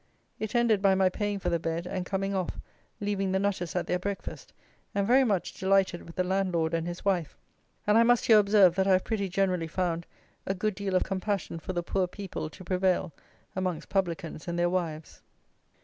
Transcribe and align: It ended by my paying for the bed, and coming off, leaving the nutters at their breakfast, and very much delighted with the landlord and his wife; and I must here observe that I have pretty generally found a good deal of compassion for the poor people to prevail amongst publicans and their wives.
It 0.39 0.55
ended 0.55 0.81
by 0.81 0.95
my 0.95 1.09
paying 1.09 1.37
for 1.37 1.49
the 1.49 1.59
bed, 1.59 1.85
and 1.85 2.07
coming 2.07 2.33
off, 2.33 2.57
leaving 2.99 3.31
the 3.33 3.37
nutters 3.39 3.75
at 3.75 3.85
their 3.85 3.99
breakfast, 3.99 4.51
and 4.95 5.05
very 5.05 5.23
much 5.23 5.53
delighted 5.53 6.01
with 6.07 6.15
the 6.15 6.23
landlord 6.23 6.73
and 6.73 6.87
his 6.87 7.05
wife; 7.05 7.37
and 7.85 7.95
I 7.95 8.01
must 8.01 8.25
here 8.25 8.39
observe 8.39 8.73
that 8.77 8.87
I 8.87 8.93
have 8.93 9.03
pretty 9.03 9.29
generally 9.29 9.67
found 9.67 10.07
a 10.47 10.55
good 10.55 10.73
deal 10.73 10.95
of 10.95 11.03
compassion 11.03 11.59
for 11.59 11.73
the 11.73 11.83
poor 11.83 12.07
people 12.07 12.49
to 12.49 12.63
prevail 12.63 13.13
amongst 13.55 13.89
publicans 13.89 14.47
and 14.47 14.57
their 14.57 14.71
wives. 14.71 15.21